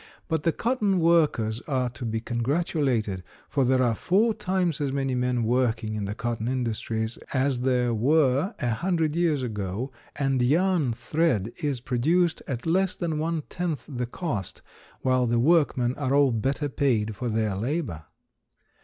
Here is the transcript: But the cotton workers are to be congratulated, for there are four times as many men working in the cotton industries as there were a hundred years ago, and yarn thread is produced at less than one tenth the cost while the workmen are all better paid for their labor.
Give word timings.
But 0.27 0.41
the 0.41 0.51
cotton 0.51 0.99
workers 0.99 1.61
are 1.67 1.91
to 1.91 2.05
be 2.05 2.19
congratulated, 2.21 3.21
for 3.47 3.63
there 3.63 3.83
are 3.83 3.93
four 3.93 4.33
times 4.33 4.81
as 4.81 4.91
many 4.91 5.13
men 5.13 5.43
working 5.43 5.93
in 5.93 6.05
the 6.05 6.15
cotton 6.15 6.47
industries 6.47 7.17
as 7.35 7.59
there 7.59 7.93
were 7.93 8.55
a 8.57 8.71
hundred 8.71 9.15
years 9.15 9.43
ago, 9.43 9.91
and 10.15 10.41
yarn 10.41 10.91
thread 10.91 11.51
is 11.61 11.81
produced 11.81 12.41
at 12.47 12.65
less 12.65 12.95
than 12.95 13.19
one 13.19 13.43
tenth 13.47 13.85
the 13.87 14.07
cost 14.07 14.63
while 15.01 15.27
the 15.27 15.37
workmen 15.37 15.93
are 15.93 16.15
all 16.15 16.31
better 16.31 16.67
paid 16.67 17.15
for 17.15 17.29
their 17.29 17.53
labor. 17.53 18.05